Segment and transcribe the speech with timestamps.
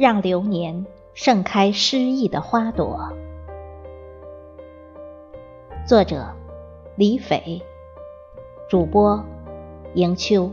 [0.00, 3.12] 让流年盛开诗意的花朵。
[5.86, 6.26] 作者：
[6.96, 7.60] 李斐，
[8.66, 9.22] 主播：
[9.92, 10.50] 迎秋。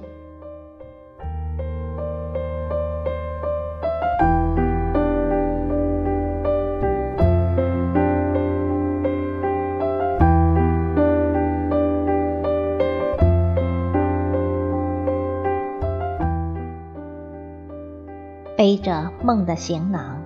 [18.57, 20.20] 背着梦的行囊，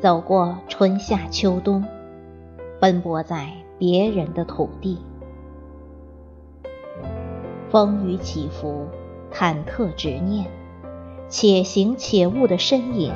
[0.00, 1.84] 走过春夏秋冬，
[2.80, 4.98] 奔波在别人的土地。
[7.68, 8.86] 风雨起伏，
[9.30, 10.46] 忐忑执念，
[11.28, 13.12] 且行且悟的身影，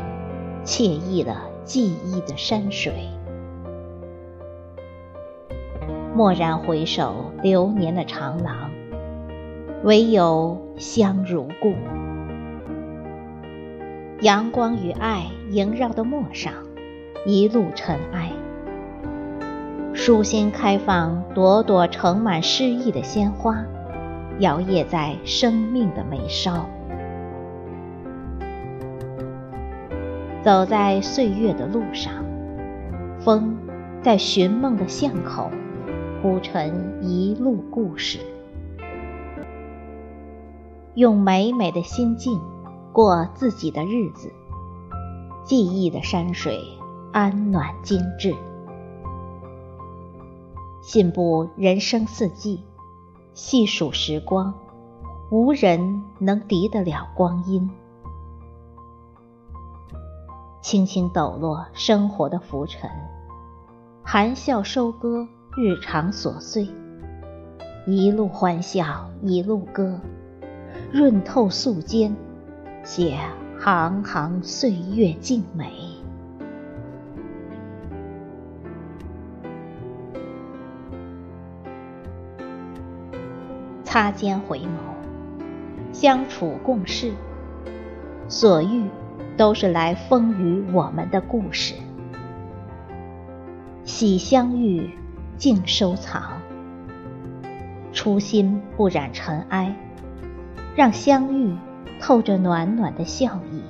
[0.63, 3.09] 惬意了记忆的山水。
[6.15, 8.71] 蓦然回首，流年的长廊，
[9.85, 11.73] 唯有香如故。
[14.21, 16.53] 阳光与爱萦绕的陌上，
[17.25, 18.33] 一路尘埃。
[19.95, 23.65] 舒心开放朵朵盛满诗意的鲜花，
[24.41, 26.69] 摇曳在生命的眉梢。
[30.43, 32.13] 走在岁月的路上，
[33.21, 33.57] 风
[34.03, 35.49] 在寻梦的巷口
[36.21, 38.19] 铺陈一路故事，
[40.95, 42.41] 用美美的心境。
[42.99, 44.33] 过自己的日子，
[45.45, 46.59] 记忆的山水
[47.13, 48.35] 安暖精致。
[50.83, 52.65] 信步人生四季，
[53.35, 54.53] 细数时光，
[55.31, 57.71] 无人能敌得了光阴。
[60.61, 62.91] 轻轻抖落生活的浮尘，
[64.03, 65.25] 含笑收割
[65.57, 66.69] 日常琐碎，
[67.87, 70.01] 一路欢笑一路歌，
[70.91, 72.13] 润透素笺。
[72.91, 73.19] 写
[73.61, 75.71] 行行岁月静美，
[83.85, 87.13] 擦肩回眸，相处共事，
[88.27, 88.85] 所遇
[89.37, 91.75] 都是来丰腴我们的故事。
[93.85, 94.89] 喜相遇，
[95.37, 96.41] 静收藏，
[97.93, 99.77] 初心不染尘埃，
[100.75, 101.55] 让相遇。
[102.01, 103.63] 透着暖暖的笑意，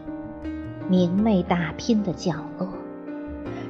[0.89, 2.69] 明媚打拼的角落，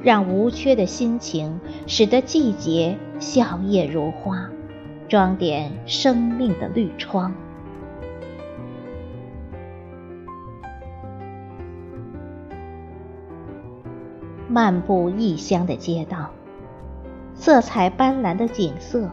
[0.03, 4.49] 让无缺的心情使得季节笑靥如花，
[5.07, 7.33] 装点生命的绿窗。
[14.47, 16.31] 漫步异乡的街道，
[17.33, 19.09] 色彩斑斓的景色，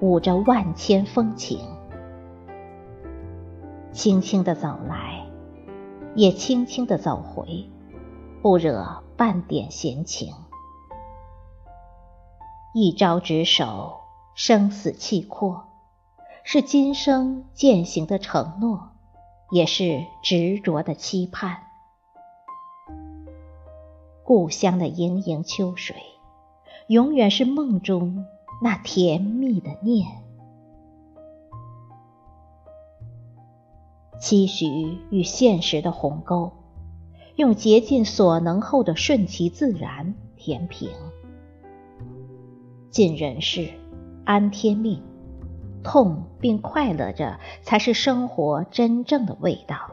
[0.00, 1.60] 舞着万千风情。
[3.98, 5.26] 轻轻地走来，
[6.14, 7.68] 也轻轻地走回，
[8.40, 10.32] 不惹半点闲情。
[12.72, 13.96] 一朝执手，
[14.36, 15.64] 生死契阔，
[16.44, 18.90] 是今生践行的承诺，
[19.50, 21.64] 也是执着的期盼。
[24.22, 25.96] 故乡的盈盈秋水，
[26.86, 28.24] 永远是梦中
[28.62, 30.27] 那甜蜜的念。
[34.20, 36.52] 期许与现实的鸿沟，
[37.36, 40.90] 用竭尽所能后的顺其自然填平。
[42.90, 43.68] 尽人事，
[44.24, 45.00] 安天命，
[45.84, 49.92] 痛并快乐着，才是生活真正的味道。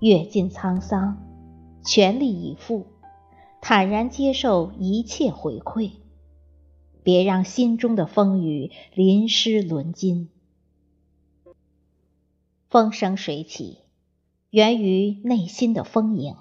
[0.00, 1.16] 阅尽沧桑，
[1.82, 2.84] 全力以赴，
[3.62, 5.92] 坦然接受一切回馈，
[7.02, 10.28] 别让心中的风雨淋湿纶巾。
[12.74, 13.84] 风生水起，
[14.50, 16.34] 源于内心的丰盈。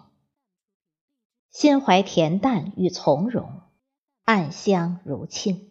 [1.51, 3.61] 心怀恬淡与从容，
[4.23, 5.61] 暗香如沁。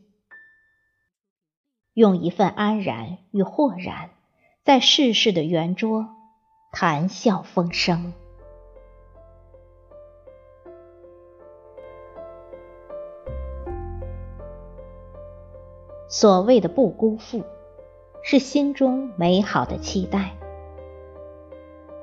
[1.95, 4.11] 用一份安然与豁然，
[4.63, 6.07] 在世事的圆桌
[6.71, 8.13] 谈笑风生。
[16.09, 17.45] 所谓的不辜负，
[18.23, 20.37] 是心中美好的期待。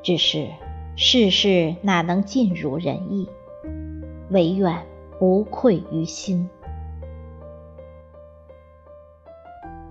[0.01, 0.47] 只是
[0.95, 3.29] 世事哪能尽如人意？
[4.29, 4.85] 唯愿
[5.19, 6.49] 不愧于心。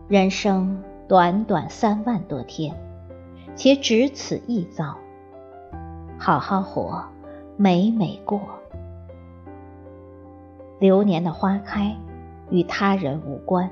[0.08, 2.74] 人生短短三万多天，
[3.54, 4.96] 且只此一遭，
[6.18, 7.04] 好好活，
[7.56, 8.40] 美美过。
[10.78, 11.96] 流年的花开，
[12.50, 13.70] 与他人无关，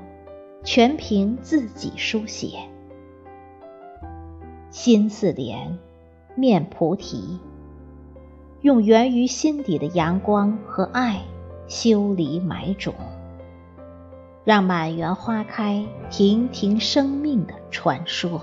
[0.63, 2.59] 全凭自己书写。
[4.69, 5.79] 心似莲。
[6.37, 7.39] 面菩提，
[8.61, 11.19] 用源于心底的阳光和爱
[11.67, 12.93] 修理埋种，
[14.43, 18.39] 让满园花开，亭亭生命的传说。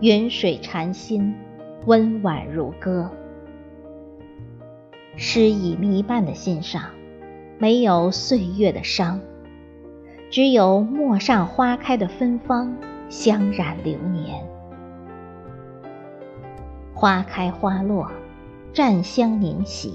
[0.00, 1.34] 云水禅心，
[1.84, 3.10] 温婉如歌。
[5.16, 6.84] 诗意弥漫的心上，
[7.58, 9.20] 没有岁月的伤，
[10.30, 12.74] 只有陌上花开的芬芳，
[13.08, 14.46] 香染流年。
[16.94, 18.10] 花开花落，
[18.72, 19.94] 占香凝喜，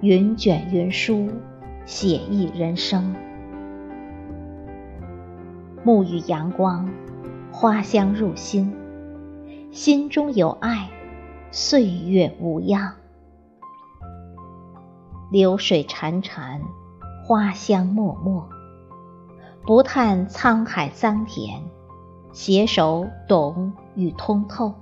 [0.00, 1.28] 云卷云舒，
[1.84, 3.14] 写意人生。
[5.84, 6.88] 沐浴阳光，
[7.52, 8.74] 花香入心，
[9.70, 10.88] 心中有爱，
[11.50, 12.94] 岁月无恙。
[15.30, 16.60] 流水潺潺，
[17.24, 18.48] 花香脉脉，
[19.66, 21.60] 不叹沧海桑田，
[22.32, 24.72] 携手懂与通透，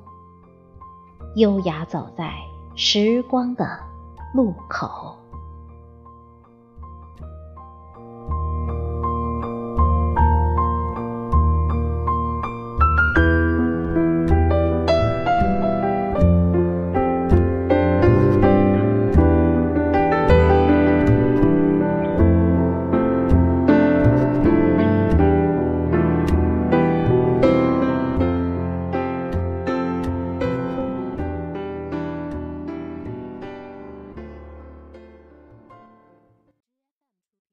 [1.36, 2.34] 优雅走在
[2.76, 3.66] 时光的
[4.34, 5.16] 路口。